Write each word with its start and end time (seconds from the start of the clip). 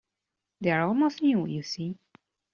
They 0.61 0.71
are 0.71 0.87
almost 0.87 1.21
new, 1.21 1.45
you 1.45 1.61
see. 1.61 1.99